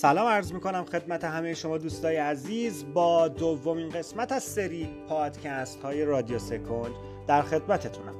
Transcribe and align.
سلام 0.00 0.26
عرض 0.26 0.52
می‌کنم 0.52 0.84
خدمت 0.84 1.24
همه 1.24 1.54
شما 1.54 1.78
دوستای 1.78 2.16
عزیز. 2.16 2.84
با 2.94 3.28
دومین 3.28 3.88
قسمت 3.88 4.32
از 4.32 4.42
سری 4.42 4.88
پادکست 5.08 5.82
های 5.82 6.04
رادیو 6.04 6.38
سکند 6.38 6.90
در 7.26 7.42
خدمتتونم. 7.42 8.14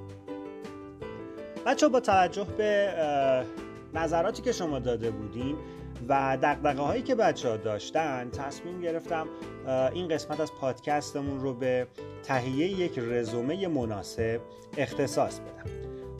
بچه 1.66 1.88
با 1.88 2.00
توجه 2.00 2.44
به 2.44 2.94
نظراتی 3.94 4.42
که 4.42 4.52
شما 4.52 4.78
داده 4.78 5.10
بودین 5.10 5.56
و 6.08 6.38
دقدقه 6.42 6.82
هایی 6.82 7.02
که 7.02 7.14
بچه 7.14 7.48
ها 7.48 7.56
داشتن 7.56 8.30
تصمیم 8.30 8.80
گرفتم 8.80 9.26
این 9.92 10.08
قسمت 10.08 10.40
از 10.40 10.52
پادکستمون 10.52 11.40
رو 11.40 11.54
به 11.54 11.86
تهیه 12.22 12.80
یک 12.80 12.98
رزومه 12.98 13.68
مناسب 13.68 14.40
اختصاص 14.76 15.38
بدم. 15.40 15.70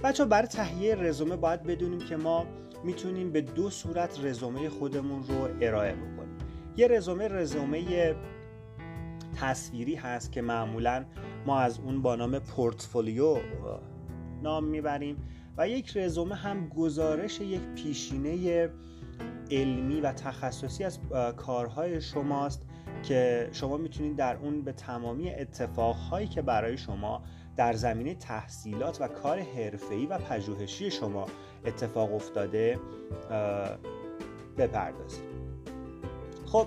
بچه 0.05 0.25
برای 0.25 0.49
تهیه 0.49 0.95
رزومه 0.95 1.37
باید 1.37 1.63
بدونیم 1.63 1.99
که 1.99 2.17
ما 2.17 2.47
می‌تونیم 2.85 3.33
به 3.33 3.41
دو 3.41 3.71
صورت 3.71 4.25
رزومه 4.25 4.69
خودمون 4.69 5.23
رو 5.29 5.49
ارائه 5.61 5.93
بکنیم. 5.93 6.39
یه 6.77 6.89
رزومه 6.89 7.29
رزومه 7.29 8.15
تصویری 9.41 9.95
هست 9.95 10.33
که 10.33 10.43
معمولا 10.43 11.05
ما 11.47 11.61
از 11.61 11.79
اون 11.79 12.03
با 12.03 12.17
نام 12.17 12.39
پورتفولیو 12.39 13.37
نام 14.43 14.65
می‌بریم 14.65 15.17
و 15.57 15.69
یک 15.69 15.97
رزومه 15.97 16.35
هم 16.35 16.69
گزارش 16.69 17.41
یک 17.41 17.61
پیشینه 17.61 18.69
علمی 19.51 20.01
و 20.01 20.13
تخصصی 20.13 20.85
از 20.85 20.99
کارهای 21.37 22.01
شماست 22.01 22.67
که 23.09 23.49
شما 23.53 23.77
می‌تونید 23.77 24.17
در 24.17 24.37
اون 24.37 24.63
به 24.63 24.73
تمامی 24.73 25.31
اتفاقهایی 25.31 26.27
که 26.27 26.43
برای 26.43 26.79
شما 26.79 27.23
در 27.57 27.73
زمینه 27.73 28.15
تحصیلات 28.15 29.01
و 29.01 29.09
کار 29.09 29.39
حرفه‌ای 29.39 30.07
و 30.07 30.19
پژوهشی 30.19 30.91
شما 30.91 31.27
اتفاق 31.65 32.15
افتاده 32.15 32.79
بپردازیم 34.59 35.25
خب 36.47 36.67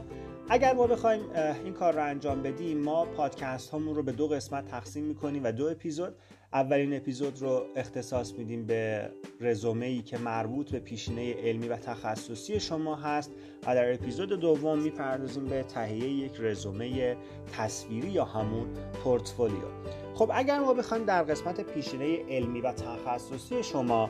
اگر 0.50 0.74
ما 0.74 0.88
بخوایم 0.88 1.22
این 1.64 1.74
کار 1.74 1.94
رو 1.94 2.04
انجام 2.04 2.44
بدیم 2.44 2.78
ما 2.78 3.06
پادکست 3.06 3.70
هامون 3.70 3.96
رو 3.96 4.04
به 4.04 4.12
دو 4.12 4.28
قسمت 4.28 4.66
تقسیم 4.66 5.04
می‌کنیم 5.04 5.44
و 5.44 5.52
دو 5.52 5.68
اپیزود. 5.68 6.16
اولین 6.54 6.94
اپیزود 6.94 7.42
رو 7.42 7.66
اختصاص 7.76 8.34
میدیم 8.34 8.66
به 8.66 9.10
رزومه 9.42 9.86
ای 9.86 10.02
که 10.02 10.18
مربوط 10.18 10.72
به 10.72 10.80
پیشینه 10.80 11.34
علمی 11.34 11.68
و 11.68 11.78
تخصصی 11.78 12.60
شما 12.60 12.96
هست 12.96 13.32
و 13.68 13.76
در 13.76 13.94
اپیزود 13.94 14.30
دوم 14.30 14.80
می‌پردازیم 14.80 15.46
به 15.46 15.64
تهیه 15.64 16.10
یک 16.10 16.32
رزومه 16.40 17.18
تصویری 17.58 18.10
یا 18.10 18.26
همون 18.26 18.68
پورتفولیو. 19.04 19.68
خب 20.16 20.32
اگر 20.34 20.60
ما 20.60 20.74
بخوایم 20.74 21.06
در 21.06 21.24
قسمت 21.24 21.62
پیشینه 21.62 22.18
علمی 22.30 22.62
و 22.62 22.72
تخصصی 22.72 23.64
شما 23.64 24.10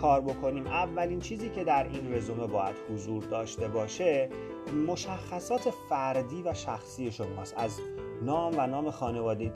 کار 0.00 0.20
بکنیم 0.20 0.66
اولین 0.66 1.20
چیزی 1.20 1.48
که 1.48 1.64
در 1.64 1.88
این 1.88 2.14
رزومه 2.14 2.46
باید 2.46 2.76
حضور 2.90 3.24
داشته 3.24 3.68
باشه 3.68 4.28
مشخصات 4.86 5.70
فردی 5.88 6.42
و 6.42 6.54
شخصی 6.54 7.10
شماست. 7.10 7.54
از 7.56 7.80
نام 8.24 8.54
و 8.58 8.66
نام 8.66 8.90
خانوادگی 8.90 9.50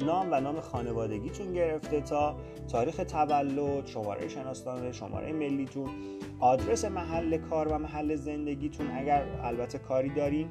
نام 0.00 0.28
و 0.30 0.40
نام 0.40 0.60
خانوادگیتون 0.60 1.52
گرفته 1.52 2.00
تا 2.00 2.36
تاریخ 2.68 2.96
تولد 2.96 3.86
شماره 3.86 4.28
شناسنامه 4.28 4.92
شماره 4.92 5.32
ملیتون 5.32 5.90
آدرس 6.40 6.84
محل 6.84 7.36
کار 7.36 7.68
و 7.68 7.78
محل 7.78 8.14
زندگیتون. 8.14 8.86
اگر 8.94 9.22
البته 9.42 9.78
کاری 9.78 10.10
دارین 10.10 10.48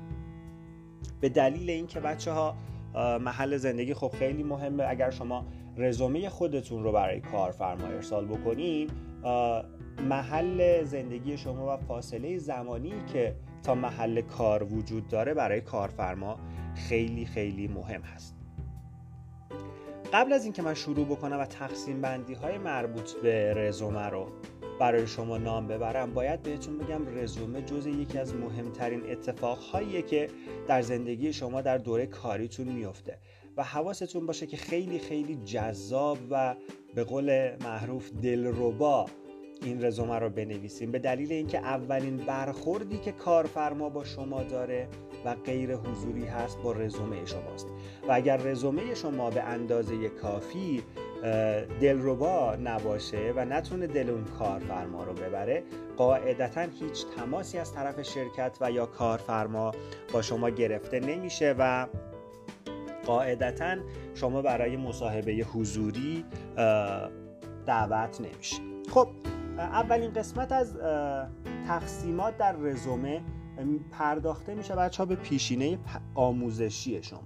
به 1.22 1.30
دلیل 1.30 1.70
اینکه 1.70 2.00
بچه 2.00 2.32
ها 2.32 2.56
محل 2.96 3.58
زندگی 3.58 3.94
خب 3.94 4.12
خیلی 4.20 4.44
مهمه 4.44 4.84
اگر 4.88 5.10
شما 5.10 5.46
رزومه 5.78 6.30
خودتون 6.30 6.84
رو 6.84 6.92
برای 6.92 7.20
کارفرما 7.20 7.88
ارسال 7.88 8.26
بکنین 8.26 8.90
محل 10.10 10.84
زندگی 10.84 11.38
شما 11.38 11.74
و 11.74 11.78
فاصله 11.78 12.38
زمانی 12.38 12.94
که 13.14 13.36
تا 13.64 13.76
محل 13.76 14.22
کار 14.22 14.64
وجود 14.64 15.08
داره 15.08 15.34
برای 15.34 15.62
کارفرما 15.62 16.40
خیلی 16.76 17.26
خیلی 17.26 17.68
مهم 17.68 18.02
هست. 18.02 18.36
قبل 20.14 20.34
از 20.34 20.44
اینکه 20.44 20.62
من 20.62 20.74
شروع 20.74 21.06
بکنم 21.06 21.40
و 21.40 21.46
تقسیم 21.46 22.02
بندی 22.02 22.34
های 22.34 22.58
مربوط 22.58 23.14
به 23.14 23.54
رزومه 23.54 24.10
رو 24.10 24.28
برای 24.80 25.08
شما 25.08 25.38
نام 25.38 25.68
ببرم 25.68 26.14
باید 26.14 26.44
بهتون 26.44 26.78
بگم 26.78 27.18
رزومه 27.18 27.62
جز 27.62 27.88
یکی 27.88 28.18
از 28.18 28.36
مهمترین 28.36 29.12
اتفاقهاییه 29.12 30.02
که 30.02 30.30
در 30.68 30.82
زندگی 30.82 31.34
شما 31.34 31.62
در 31.62 31.78
دوره 31.78 32.06
کاریتون 32.06 32.68
میفته 32.68 33.18
و 33.58 33.64
حواستون 33.64 34.26
باشه 34.26 34.48
که 34.48 34.58
خیلی 34.58 35.00
خیلی 35.00 35.36
جذاب 35.36 36.18
و 36.30 36.56
به 36.96 37.04
قول 37.04 37.56
معروف 37.64 38.12
دلربا 38.24 39.06
این 39.62 39.86
رزومه 39.86 40.20
رو 40.20 40.30
بنویسیم. 40.30 40.92
به 40.92 41.00
دلیل 41.00 41.32
اینکه 41.32 41.60
اولین 41.60 42.18
برخوردی 42.18 42.98
که 42.98 43.12
کارفرما 43.12 43.90
با 43.90 44.04
شما 44.04 44.44
داره 44.44 44.88
و 45.26 45.36
غیر 45.36 45.76
حضوری 45.76 46.26
هست 46.26 46.62
با 46.62 46.72
رزومه 46.72 47.26
شماست. 47.26 47.68
و 48.08 48.12
اگر 48.12 48.38
رزومه 48.38 48.96
شما 48.96 49.30
به 49.30 49.44
اندازه 49.44 50.10
کافی 50.10 50.84
دلربا 51.82 52.56
نباشه 52.56 53.34
و 53.36 53.46
نتونه 53.46 53.88
دل 53.88 54.10
اون 54.10 54.24
کارفرما 54.24 55.04
رو 55.04 55.14
ببره 55.14 55.64
قاعدتا 55.98 56.62
هیچ 56.62 57.06
تماسی 57.18 57.58
از 57.58 57.74
طرف 57.74 58.02
شرکت 58.02 58.58
و 58.62 58.72
یا 58.72 58.86
کارفرما 58.86 59.72
با 60.14 60.22
شما 60.22 60.50
گرفته 60.50 61.00
نمیشه 61.00 61.56
و 61.60 61.88
قاعدتا 63.06 63.76
شما 64.16 64.42
برای 64.42 64.78
مصاحبه 64.78 65.32
حضوری 65.32 66.26
دعوت 67.66 68.22
نمیشه. 68.22 68.58
خب 68.92 69.08
اولین 69.58 70.14
قسمت 70.14 70.52
از 70.52 70.78
تقسیمات 71.68 72.38
در 72.38 72.56
رزومه 72.56 73.22
پرداخته 73.92 74.56
میشه 74.56 74.76
بچه 74.76 74.98
ها 74.98 75.06
به 75.06 75.16
پیشینه 75.16 75.78
آموزشی 76.16 77.04
شما. 77.04 77.24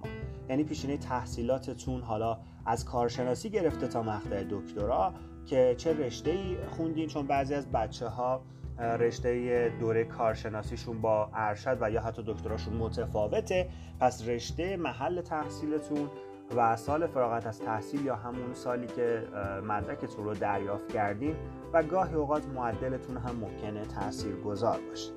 یعنی 0.49 0.63
پیشینه 0.63 0.97
تحصیلاتتون 0.97 2.01
حالا 2.01 2.39
از 2.65 2.85
کارشناسی 2.85 3.49
گرفته 3.49 3.87
تا 3.87 4.03
مقطع 4.03 4.43
دکترا 4.49 5.13
که 5.45 5.75
چه 5.77 5.93
رشته 5.93 6.31
ای 6.31 6.57
خوندین؟ 6.69 7.07
چون 7.07 7.27
بعضی 7.27 7.53
از 7.53 7.71
بچه 7.71 8.07
ها 8.07 8.41
رشته 8.79 9.71
دوره 9.79 10.03
کارشناسیشون 10.03 11.01
با 11.01 11.29
ارشد 11.33 11.77
و 11.81 11.91
یا 11.91 12.01
حتی 12.01 12.23
دکتراشون 12.27 12.73
متفاوته 12.73 13.69
پس 13.99 14.27
رشته 14.27 14.77
محل 14.77 15.21
تحصیلتون 15.21 16.09
و 16.55 16.75
سال 16.75 17.07
فراغت 17.07 17.47
از 17.47 17.59
تحصیل 17.59 18.05
یا 18.05 18.15
همون 18.15 18.53
سالی 18.53 18.87
که 18.87 19.23
مدرکتون 19.63 20.25
رو 20.25 20.33
دریافت 20.33 20.87
کردین 20.87 21.35
و 21.73 21.83
گاهی 21.83 22.15
اوقات 22.15 22.45
معدلتون 22.45 23.17
هم 23.17 23.35
ممکنه 23.35 23.85
تأثیر 23.85 24.35
گذار 24.35 24.79
باشه 24.89 25.11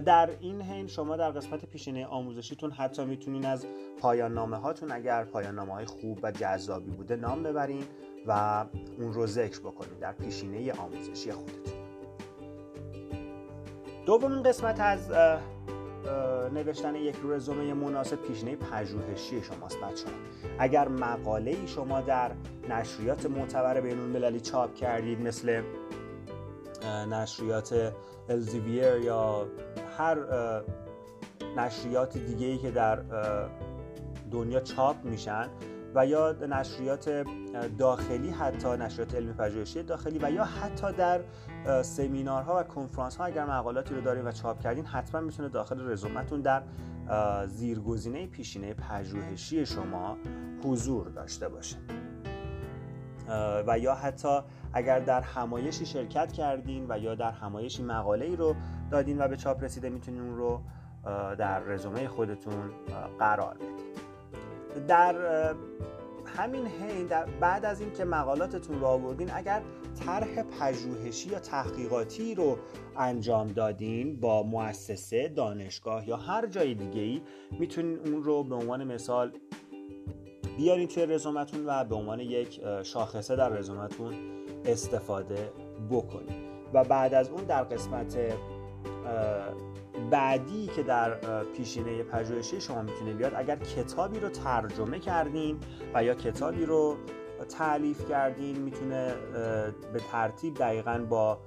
در 0.00 0.30
این 0.40 0.62
حین 0.62 0.86
شما 0.86 1.16
در 1.16 1.30
قسمت 1.30 1.64
پیشینه 1.64 2.06
آموزشیتون 2.06 2.70
حتی 2.70 3.04
می‌تونین 3.04 3.46
از 3.46 3.66
پایان 4.00 4.34
نامه 4.34 4.56
هاتون 4.56 4.92
اگر 4.92 5.24
پایان 5.24 5.54
نامه 5.54 5.72
های 5.72 5.84
خوب 5.84 6.18
و 6.22 6.32
جذابی 6.32 6.90
بوده 6.90 7.16
نام 7.16 7.42
ببرین 7.42 7.84
و 8.26 8.64
اون 8.98 9.12
رو 9.12 9.26
ذکر 9.26 9.60
بکنید 9.60 9.98
در 9.98 10.12
پیشینه 10.12 10.72
آموزشی 10.72 11.32
خودتون. 11.32 11.72
دومین 14.06 14.42
قسمت 14.42 14.80
از 14.80 15.12
نوشتن 16.54 16.94
یک 16.94 17.16
رزومه 17.24 17.74
مناسب 17.74 18.16
پیشنه 18.16 18.56
پژوهشی 18.56 19.42
شماست 19.42 19.80
بچه 19.80 20.06
اگر 20.58 20.88
مقاله 20.88 21.50
ای 21.50 21.68
شما 21.68 22.00
در 22.00 22.30
نشریات 22.68 23.26
معتبر 23.26 23.80
بین 23.80 23.98
المللی 23.98 24.40
چاپ 24.40 24.74
کردید 24.74 25.20
مثل 25.20 25.62
نشریات 27.10 27.92
الزیویر 28.28 28.96
یا 28.96 29.46
هر 29.98 30.18
نشریات 31.56 32.18
دیگه 32.18 32.46
ای 32.46 32.58
که 32.58 32.70
در 32.70 33.02
دنیا 34.30 34.60
چاپ 34.60 35.04
میشن 35.04 35.48
و 35.94 36.06
یا 36.06 36.32
نشریات 36.32 37.24
داخلی 37.78 38.30
حتی 38.30 38.68
نشریات 38.68 39.14
علمی 39.14 39.32
پژوهشی 39.32 39.82
داخلی 39.82 40.18
و 40.22 40.30
یا 40.30 40.44
حتی 40.44 40.92
در 40.92 41.20
سمینارها 41.82 42.60
و 42.60 42.62
کنفرانس 42.62 43.16
ها 43.16 43.24
اگر 43.24 43.44
مقالاتی 43.44 43.94
رو 43.94 44.00
دارین 44.00 44.24
و 44.24 44.32
چاپ 44.32 44.60
کردین 44.60 44.86
حتما 44.86 45.20
می‌تونه 45.20 45.48
داخل 45.48 45.90
رزومتون 45.90 46.40
در 46.40 46.62
زیرگزینه 47.46 48.26
پیشینه 48.26 48.74
پژوهشی 48.74 49.66
شما 49.66 50.16
حضور 50.64 51.08
داشته 51.08 51.48
باشه. 51.48 51.76
و 53.66 53.78
یا 53.78 53.94
حتی 53.94 54.40
اگر 54.72 54.98
در 54.98 55.20
همایشی 55.20 55.86
شرکت 55.86 56.32
کردین 56.32 56.86
و 56.88 56.98
یا 56.98 57.14
در 57.14 57.30
همایشی 57.30 57.82
مقاله 57.82 58.24
ای 58.24 58.36
رو 58.36 58.54
دادین 58.90 59.20
و 59.20 59.28
به 59.28 59.36
چاپ 59.36 59.64
رسیده 59.64 59.88
می‌تونین 59.88 60.20
اون 60.20 60.36
رو 60.36 60.60
در 61.38 61.60
رزومه 61.60 62.08
خودتون 62.08 62.70
قرار 63.18 63.54
بدین. 63.54 64.86
در 64.86 65.14
همین 66.36 66.66
حین 66.66 67.08
بعد 67.40 67.64
از 67.64 67.80
اینکه 67.80 68.04
مقالاتتون 68.04 68.80
رو 68.80 68.86
آوردین 68.86 69.30
اگر 69.34 69.62
طرح 70.06 70.42
پژوهشی 70.42 71.30
یا 71.30 71.38
تحقیقاتی 71.38 72.34
رو 72.34 72.58
انجام 72.96 73.48
دادین 73.48 74.20
با 74.20 74.42
مؤسسه 74.42 75.28
دانشگاه 75.28 76.08
یا 76.08 76.16
هر 76.16 76.46
جای 76.46 76.74
دیگه 76.74 77.00
ای 77.00 77.22
می‌تونین 77.58 77.98
اون 77.98 78.22
رو 78.22 78.44
به 78.44 78.54
عنوان 78.54 78.84
مثال 78.84 79.32
بیارین 80.56 80.88
توی 80.88 81.06
رزومتون 81.06 81.66
و 81.66 81.84
به 81.84 81.94
عنوان 81.94 82.20
یک 82.20 82.60
شاخصه 82.82 83.36
در 83.36 83.48
رزومتون 83.48 84.14
استفاده 84.64 85.52
بکنید 85.90 86.42
و 86.74 86.84
بعد 86.84 87.14
از 87.14 87.30
اون 87.30 87.44
در 87.44 87.64
قسمت 87.64 88.16
بعدی 90.12 90.66
که 90.66 90.82
در 90.82 91.14
پیشینه 91.44 92.02
پژوهشی 92.02 92.60
شما 92.60 92.82
می‌تونه 92.82 93.14
بیاد 93.14 93.32
اگر 93.36 93.56
کتابی 93.56 94.20
رو 94.20 94.28
ترجمه 94.28 94.98
کردین 94.98 95.58
و 95.94 96.04
یا 96.04 96.14
کتابی 96.14 96.66
رو 96.66 96.96
تعلیف 97.48 98.08
کردین 98.08 98.58
می‌تونه 98.58 99.14
به 99.92 100.00
ترتیب 100.12 100.54
دقیقا 100.54 101.06
با 101.08 101.38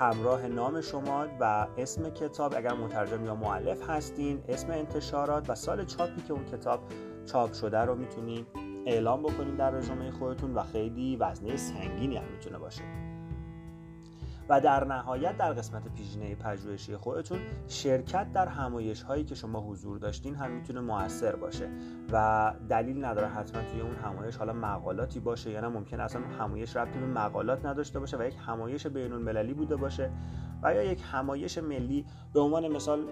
همراه 0.00 0.46
نام 0.46 0.80
شما 0.80 1.26
و 1.40 1.66
اسم 1.78 2.10
کتاب 2.10 2.54
اگر 2.56 2.72
مترجم 2.72 3.24
یا 3.24 3.34
معلف 3.34 3.90
هستین 3.90 4.42
اسم 4.48 4.70
انتشارات 4.70 5.50
و 5.50 5.54
سال 5.54 5.84
چاپی 5.84 6.22
که 6.28 6.32
اون 6.32 6.44
کتاب 6.44 6.80
چاپ 7.26 7.52
شده 7.52 7.78
رو 7.78 7.94
می‌تونین 7.94 8.46
اعلام 8.86 9.22
بکنین 9.22 9.56
در 9.56 9.70
رزومه 9.70 10.10
خودتون 10.10 10.54
و 10.54 10.62
خیلی 10.62 11.16
وزنه 11.16 11.56
سنگینی 11.56 12.16
هم 12.16 12.24
می‌تونه 12.32 12.58
باشه. 12.58 13.03
و 14.48 14.60
در 14.60 14.84
نهایت 14.84 15.36
در 15.36 15.52
قسمت 15.52 15.88
پیشینه 15.88 16.34
پژوهشی 16.34 16.96
خودتون 16.96 17.38
شرکت 17.68 18.32
در 18.32 18.48
همایش 18.48 19.02
هایی 19.02 19.24
که 19.24 19.34
شما 19.34 19.60
حضور 19.60 19.98
داشتین 19.98 20.34
هم 20.34 20.50
می‌تونه 20.50 20.80
موثر 20.80 21.36
باشه 21.36 21.68
و 22.12 22.52
دلیل 22.68 23.04
نداره 23.04 23.28
حتما 23.28 23.62
توی 23.62 23.80
اون 23.80 23.94
همایش 23.94 24.36
حالا 24.36 24.52
مقالاتی 24.52 25.20
باشه 25.20 25.50
یا 25.50 25.60
نه 25.60 25.68
ممکن 25.68 26.00
اصلا 26.00 26.22
همایش 26.22 26.76
ربطی 26.76 26.98
به 26.98 27.06
مقالات 27.06 27.66
نداشته 27.66 28.00
باشه 28.00 28.16
و 28.16 28.22
یک 28.22 28.36
همایش 28.46 28.86
بین 28.86 29.12
المللی 29.12 29.54
بوده 29.54 29.76
باشه 29.76 30.10
و 30.62 30.74
یا 30.74 30.82
یک 30.82 31.02
همایش 31.12 31.58
ملی. 31.58 32.06
به 32.32 32.40
عنوان 32.40 32.68
مثال 32.68 33.04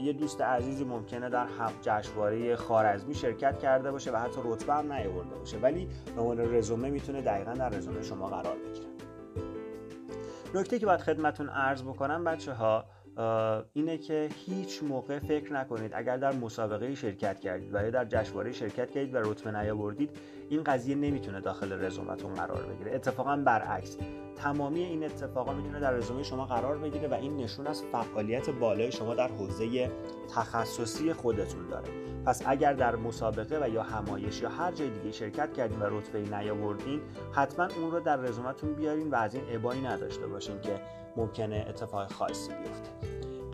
یه 0.00 0.12
دوست 0.12 0.40
عزیزی 0.40 0.84
ممکنه 0.84 1.28
در 1.28 1.46
جشنواره 1.82 2.56
خارزمی 2.56 3.14
شرکت 3.14 3.58
کرده 3.58 3.90
باشه 3.90 4.12
و 4.12 4.16
حتی 4.16 4.40
رتبه 4.44 4.74
هم 4.74 4.92
نیاورده 4.92 5.34
باشه 5.34 5.58
ولی 5.58 5.88
به 6.16 6.20
عنوان 6.20 6.54
رزومه 6.54 6.90
می‌تونه 6.90 7.22
دقیقا 7.22 7.52
در 7.52 7.68
رزومه 7.68 8.02
شما 8.02 8.26
قرار 8.26 8.56
بگیره. 8.56 9.05
نکته 10.56 10.78
که 10.78 10.86
باید 10.86 11.00
خدمتون 11.00 11.48
عرض 11.48 11.82
بکنم 11.82 12.24
بچه 12.24 12.52
ها 12.52 12.84
اینه 13.72 13.98
که 13.98 14.28
هیچ 14.46 14.82
موقع 14.82 15.18
فکر 15.18 15.52
نکنید 15.52 15.92
اگر 15.94 16.16
در 16.16 16.32
مسابقه 16.32 16.94
شرکت 16.94 17.40
کردید 17.40 17.74
و 17.74 17.82
یا 17.82 17.90
در 17.90 18.04
جشنواره 18.04 18.52
شرکت 18.52 18.90
کردید 18.90 19.14
و 19.14 19.18
رتبه 19.18 19.50
نیاوردید 19.50 20.10
این 20.48 20.62
قضیه 20.62 20.94
نمی‌تونه 20.94 21.40
داخل 21.40 21.72
رزومتون 21.72 22.34
قرار 22.34 22.62
بگیره. 22.62 22.94
اتفاقا 22.94 23.36
برعکس. 23.36 23.96
تمامی 24.36 24.80
این 24.80 25.04
اتفاقا 25.04 25.52
می‌تونه 25.52 25.80
در 25.80 25.92
رزومه 25.92 26.22
شما 26.22 26.44
قرار 26.44 26.78
بگیره 26.78 27.08
و 27.08 27.14
این 27.14 27.36
نشون 27.36 27.66
از 27.66 27.82
فعالیت 27.92 28.50
بالای 28.50 28.92
شما 28.92 29.14
در 29.14 29.28
حوزه 29.28 29.90
تخصصی 30.34 31.12
خودتون 31.12 31.68
داره. 31.68 31.88
پس 32.26 32.42
اگر 32.46 32.72
در 32.72 32.96
مسابقه 32.96 33.58
و 33.62 33.68
یا 33.68 33.82
همایش 33.82 34.42
یا 34.42 34.48
هر 34.48 34.72
جای 34.72 34.90
دیگه 34.90 35.12
شرکت 35.12 35.52
کردین 35.52 35.78
و 35.78 35.84
رتبه 35.84 36.20
نیاوردین 36.20 37.00
حتما 37.32 37.68
اون 37.80 37.90
رو 37.90 38.00
در 38.00 38.16
رزومتون 38.16 38.74
بیارین 38.74 39.10
و 39.10 39.14
از 39.14 39.34
این 39.34 39.44
ابایی 39.48 39.80
نداشته 39.80 40.26
باشین 40.26 40.60
که 40.60 40.80
ممکنه 41.16 41.66
اتفاق 41.68 42.12
خاصی 42.12 42.48
بیفته. 42.48 42.90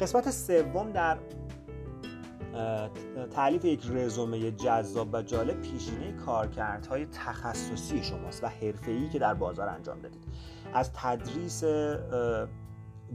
قسمت 0.00 0.30
سوم 0.30 0.92
در 0.92 1.18
تعلیف 3.30 3.64
یک 3.64 3.86
رزومه 3.90 4.50
جذاب 4.50 5.08
و 5.12 5.22
جالب 5.22 5.60
پیشینه 5.60 6.12
کارکردهای 6.12 7.06
تخصصی 7.06 8.02
شماست 8.02 8.44
و 8.44 8.46
حرفه‌ای 8.46 9.08
که 9.08 9.18
در 9.18 9.34
بازار 9.34 9.68
انجام 9.68 10.00
دادید. 10.00 10.24
از 10.74 10.92
تدریس 10.92 11.64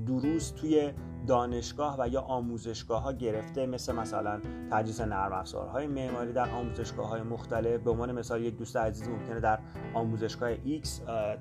دروس 0.06 0.52
توی 0.52 0.94
دانشگاه 1.28 1.96
و 2.00 2.08
یا 2.08 2.22
آموزشگاه 2.22 3.02
ها 3.02 3.14
گرفته 3.14 3.66
مثل 3.66 3.96
مثلا 3.96 4.42
تدریس 4.72 5.02
نرم 5.02 5.34
افزارهای 5.34 5.88
معماری 5.88 6.34
در 6.34 6.50
آموزشگاه 6.50 7.08
های 7.10 7.22
مختلف. 7.22 7.82
به 7.82 7.92
عنوان 7.92 8.12
مثال 8.12 8.42
یک 8.42 8.58
دوست 8.58 8.78
عزیزی 8.78 9.12
ممکنه 9.12 9.40
در 9.40 9.60
آموزشگاه 9.94 10.56
X 10.56 10.88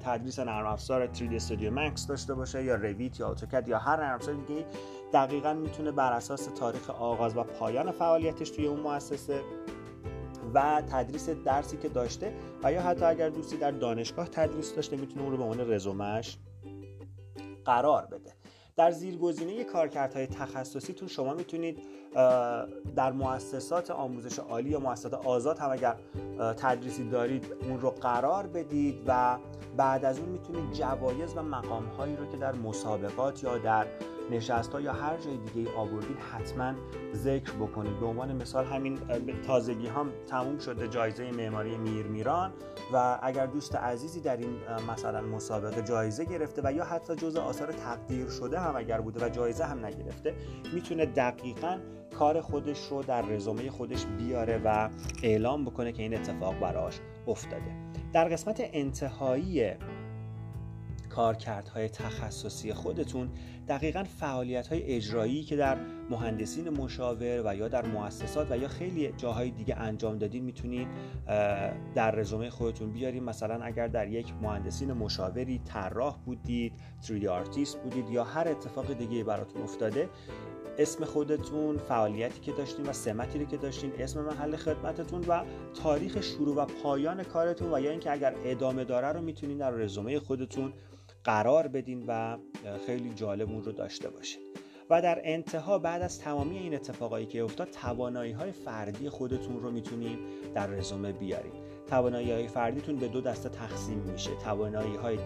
تدریس 0.00 0.38
نرم 0.38 0.67
افزار 0.67 1.06
3D 1.14 1.43
Studio 1.43 1.76
Max 1.76 2.06
داشته 2.08 2.35
باشه 2.35 2.64
یا 2.64 2.75
رویت 2.75 3.20
یا 3.20 3.31
اتوکد 3.31 3.69
یا 3.69 3.79
هر 3.79 3.97
نرم 3.97 4.14
افزار 4.14 4.35
دیگه 4.35 4.67
دقیقا 5.12 5.55
می‌تونه 5.55 5.93
بر 5.93 6.12
اساس 6.12 6.47
تاریخ 6.47 6.91
آغاز 6.91 7.37
و 7.37 7.43
پایان 7.43 7.91
فعالیتش 7.91 8.50
توی 8.50 8.67
اون 8.67 8.81
مؤسسه 8.81 9.41
و 10.55 10.82
تدریس 10.91 11.29
درسی 11.29 11.76
که 11.76 11.88
داشته 11.88 12.32
و 12.62 12.73
یا 12.73 12.82
حتی 12.82 13.05
اگر 13.05 13.29
دوستی 13.29 13.56
در 13.56 13.70
دانشگاه 13.70 14.29
تدریس 14.29 14.75
داشته 14.75 14.97
می‌تونه 14.97 15.23
اون 15.23 15.31
رو 15.31 15.37
به 15.37 15.44
عنوان 15.44 15.73
رزومش 15.73 16.38
قرار 17.64 18.06
بده. 18.06 18.36
در 18.76 18.90
زیرگزینه 18.90 19.64
کارکردهای 19.64 20.26
تخصصیتون 20.26 21.08
شما 21.08 21.34
می‌تونید 21.34 21.78
در 22.96 23.12
مؤسسات 23.12 23.90
آموزش 23.90 24.38
عالی 24.38 24.70
یا 24.70 24.81
مؤسسات 24.81 25.14
آزاد 25.14 25.58
هم 25.58 25.70
اگر 25.70 25.96
تدریسی 26.56 27.08
دارید 27.08 27.46
اون 27.69 27.81
رو 27.81 27.90
قرار 27.90 28.46
بدید 28.46 29.02
و 29.06 29.38
بعد 29.76 30.05
از 30.05 30.19
اون 30.19 30.28
می‌تونید 30.28 30.73
جوایز 30.73 31.37
و 31.37 31.43
مقام 31.43 31.87
هایی 31.87 32.17
رو 32.17 32.26
که 32.26 32.37
در 32.37 32.52
مسابقات 32.52 33.43
یا 33.43 33.58
در 33.58 33.87
نشست 34.31 34.73
ها 34.73 34.81
یا 34.81 34.93
هر 34.93 35.17
جای 35.17 35.37
دیگه 35.37 35.76
آوردید 35.76 36.19
حتما 36.19 36.75
ذکر 37.14 37.52
بکنید. 37.52 38.00
به 38.00 38.06
عنوان 38.06 38.37
مثال 38.37 38.64
همین 38.64 38.99
تازگی 39.46 39.87
هم 39.87 40.12
تموم 40.31 40.58
شده 40.58 40.88
جایزه 40.88 41.31
معماری 41.31 41.76
میر 41.76 42.06
میران 42.06 42.52
و 42.93 43.19
اگر 43.23 43.46
دوست 43.46 43.76
عزیزی 43.76 44.20
در 44.20 44.37
این 44.37 44.56
مثلا 44.90 45.20
مسابقه 45.23 45.82
جایزه 45.82 46.25
گرفته 46.25 46.62
و 46.64 46.73
یا 46.73 46.84
حتی 46.84 47.14
جزء 47.14 47.40
آثار 47.40 47.73
تقدیر 47.73 48.28
شده 48.28 48.61
هم 48.61 48.76
اگر 48.76 49.00
بوده 49.00 49.26
و 49.26 49.28
جایزه 49.28 49.64
هم 49.64 49.87
نگرفته 49.87 50.34
می‌تونه 50.75 51.06
دقیقا 51.06 51.78
کار 52.19 52.40
خودش 52.40 52.88
رو 52.90 53.02
در 53.02 53.23
رزومه 53.23 53.70
خودش 53.70 54.06
بیاره 54.06 54.61
و 54.64 54.88
اعلام 55.23 55.64
بکنه 55.64 55.93
که 55.93 56.02
این 56.02 56.14
اتفاق 56.14 56.61
براش 56.61 57.00
افتاده. 57.26 57.87
در 58.12 58.28
قسمت 58.28 58.61
انتهایی 58.73 59.73
کارکردهای 61.16 61.88
تخصصی 61.88 62.72
خودتون 62.72 63.28
دقیقا 63.68 64.04
فعالیت 64.04 64.68
های 64.68 64.82
اجرایی 64.82 65.42
که 65.42 65.56
در 65.56 65.76
مهندسین 66.10 66.68
مشاور 66.68 67.42
و 67.44 67.56
یا 67.56 67.68
در 67.68 67.86
مؤسسات 67.86 68.50
و 68.50 68.58
یا 68.58 68.68
خیلی 68.68 69.12
جاهای 69.12 69.50
دیگه 69.50 69.76
انجام 69.76 70.18
دادین 70.18 70.44
می‌تونید 70.44 70.88
در 71.94 72.10
رزومه 72.10 72.50
خودتون 72.50 72.92
بیارید 72.92 73.22
مثلا 73.22 73.64
اگر 73.64 73.88
در 73.88 74.08
یک 74.08 74.34
مهندسین 74.42 74.92
مشاوری 74.92 75.60
طراح 75.64 76.16
بودید 76.24 76.72
3D 77.02 77.24
آرتیست 77.24 77.78
بودید 77.82 78.10
یا 78.10 78.24
هر 78.24 78.48
اتفاق 78.48 78.92
دیگه 78.92 79.24
براتون 79.24 79.62
افتاده 79.62 80.08
اسم 80.78 81.04
خودتون 81.04 81.78
فعالیتی 81.78 82.40
که 82.40 82.52
داشتین 82.52 82.86
و 82.86 82.92
سمتی 82.92 83.38
رو 83.38 83.44
که 83.44 83.56
داشتین 83.56 83.92
اسم 83.98 84.20
محل 84.20 84.56
خدمتتون 84.56 85.24
و 85.28 85.44
تاریخ 85.82 86.20
شروع 86.20 86.56
و 86.56 86.64
پایان 86.64 87.22
کارتون 87.22 87.74
و 87.74 87.80
یا 87.80 87.90
اینکه 87.90 88.12
اگر 88.12 88.34
ادامه 88.44 88.84
داره 88.84 89.08
رو 89.08 89.20
می‌تونین 89.20 89.58
در 89.58 89.70
رزومه 89.70 90.20
خودتون 90.20 90.72
قرار 91.26 91.69
بدین 91.69 92.04
و 92.09 92.37
خیلی 92.87 93.14
جالب 93.14 93.50
اون 93.50 93.64
رو 93.64 93.73
داشته 93.73 94.11
باشین. 94.11 94.42
و 94.90 95.02
در 95.02 95.21
انتها 95.25 95.78
بعد 95.78 96.02
از 96.02 96.21
تمامی 96.21 96.59
این 96.59 96.75
اتفاقایی 96.75 97.26
که 97.26 97.42
افتاد 97.42 97.68
توانایی 97.71 98.33
های 98.33 98.52
فردی 98.52 99.09
خودتون 99.09 99.61
رو 99.61 99.71
می‌تونین 99.71 100.18
در 100.54 100.66
رزومه 100.66 101.12
بیارین. 101.12 101.52
توانایی 101.87 102.33
های 102.33 102.49
فردیتون 102.49 102.97
به 102.97 103.09
دو 103.09 103.21
دسته 103.21 103.49
تقسیم 103.49 103.99
میشه. 103.99 104.30
توانایی 104.45 104.97
های 104.97 105.18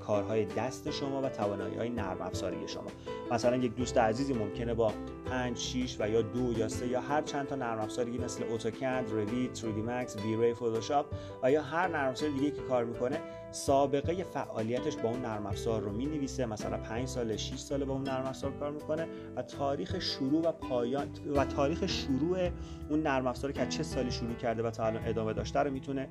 کارهای 0.00 0.44
دست 0.44 0.90
شما 0.90 1.22
و 1.22 1.28
توانایی 1.28 1.76
های 1.76 1.88
نرم 1.88 2.22
افزاری 2.22 2.68
شما. 2.68 2.90
مثلا 3.30 3.56
یک 3.56 3.74
دوست 3.74 3.98
عزیزی 3.98 4.32
ممکنه 4.32 4.74
با 4.74 4.92
5 5.26 5.58
6 5.58 5.96
و 6.00 6.08
یا 6.08 6.22
دو 6.22 6.58
یا 6.58 6.68
سه 6.68 6.88
یا 6.88 7.00
هر 7.00 7.22
چند 7.22 7.46
تا 7.46 7.54
نرم 7.56 7.78
افزاری 7.78 8.18
مثل 8.18 8.44
اتوکد، 8.50 9.04
رویت، 9.10 9.54
3D 9.54 9.88
Max، 9.88 10.24
وی 10.24 10.54
فتوشاپ 10.54 11.06
و 11.42 11.50
یا 11.50 11.62
هر 11.62 11.88
نرم 11.88 12.10
افزار 12.10 12.30
دیگه 12.30 12.50
که 12.50 12.62
کار 12.62 12.84
می‌کنه 12.84 13.20
سابقه 13.52 14.24
فعالیتش 14.24 14.96
با 14.96 15.08
اون 15.08 15.20
نرم 15.20 15.46
افزار 15.46 15.82
رو 15.82 15.92
می‌نویسه 15.92 16.46
مثلا 16.46 16.78
5 16.78 17.08
سال 17.08 17.36
6 17.36 17.58
ساله 17.58 17.84
با 17.84 17.94
اون 17.94 18.02
نرم 18.02 18.26
افزار 18.26 18.52
کار 18.52 18.70
می‌کنه 18.70 19.06
و 19.36 19.42
تاریخ 19.42 19.98
شروع 19.98 20.48
و 20.48 20.52
پایان 20.52 21.08
و 21.36 21.44
تاریخ 21.44 21.86
شروع 21.86 22.48
اون 22.90 23.02
نرم 23.02 23.26
افزاری 23.26 23.52
که 23.52 23.66
چه 23.66 23.82
سالی 23.82 24.10
شروع 24.10 24.34
کرده 24.34 24.62
و 24.62 24.70
تا 24.70 24.84
الان 24.84 25.02
ادامه 25.06 25.32
داشته 25.32 25.58
رو 25.58 25.70
می‌تونه 25.70 26.08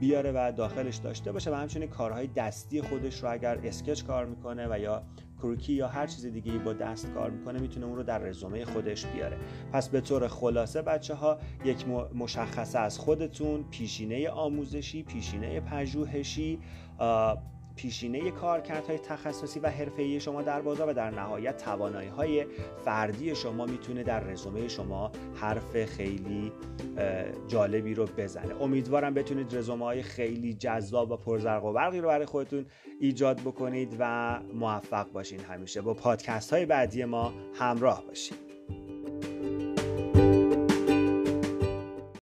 بیاره 0.00 0.32
و 0.34 0.52
داخلش 0.56 0.96
داشته 0.96 1.32
باشه 1.32 1.50
و 1.50 1.54
همچنین 1.54 1.88
کارهای 1.88 2.26
دستی 2.26 2.82
خودش 2.82 3.22
رو 3.22 3.32
اگر 3.32 3.58
اسکچ 3.64 4.04
کار 4.04 4.26
می‌کنه 4.26 4.66
و 4.70 4.78
یا 4.78 5.02
کروکی 5.42 5.72
یا 5.72 5.88
هر 5.88 6.06
چیز 6.06 6.26
دیگه 6.26 6.58
با 6.58 6.72
دست 6.72 7.12
کار 7.12 7.30
می‌کنه 7.30 7.60
می‌تونه 7.60 7.86
اون 7.86 7.96
رو 7.96 8.02
در 8.02 8.18
رزومه 8.18 8.64
خودش 8.64 9.06
بیاره. 9.06 9.36
پس 9.72 9.88
به 9.88 10.00
طور 10.00 10.28
خلاصه 10.28 10.82
بچه 10.82 11.14
ها 11.14 11.38
یک 11.64 11.88
مشخصه 12.14 12.78
از 12.78 12.98
خودتون 12.98 13.64
پیشینه 13.70 14.28
آموزشی 14.28 15.02
پیشینه 15.02 15.60
پژوهشی 15.60 16.58
پیشینه 17.76 18.30
کارکردهای 18.30 18.98
تخصصی 18.98 19.60
و 19.60 19.68
حرفه‌ای 19.70 20.20
شما 20.20 20.42
در 20.42 20.62
بازار 20.62 20.88
و 20.88 20.92
در 20.92 21.10
نهایت 21.10 21.56
توانایی 21.56 22.08
های 22.08 22.46
فردی 22.84 23.34
شما 23.34 23.66
می‌تونه 23.66 24.02
در 24.02 24.20
رزومه 24.20 24.68
شما 24.68 25.12
حرف 25.34 25.84
خیلی 25.84 26.52
جالبی 27.48 27.94
رو 27.94 28.06
بزنه. 28.16 28.62
امیدوارم 28.62 29.14
بتونید 29.14 29.56
رزومه 29.56 29.84
های 29.84 30.02
خیلی 30.02 30.54
جذاب 30.54 31.10
و 31.10 31.16
پرزرق 31.16 31.64
و 31.64 31.72
برقی 31.72 32.00
رو 32.00 32.08
برای 32.08 32.26
خودتون 32.26 32.66
ایجاد 33.00 33.40
بکنید 33.40 33.96
و 33.98 34.38
موفق 34.54 35.12
باشین 35.12 35.40
همیشه. 35.40 35.80
با 35.80 35.94
پادکست 35.94 36.52
های 36.52 36.66
بعدی 36.66 37.04
ما 37.04 37.32
همراه 37.54 38.04
باشید 38.06 38.51